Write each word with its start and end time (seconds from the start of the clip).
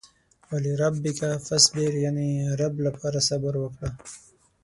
ولربک 0.49 1.19
فاصبر 1.45 1.91
يانې 2.05 2.29
رب 2.59 2.75
لپاره 2.87 3.19
صبر 3.29 3.53
وکړه. 3.59 3.89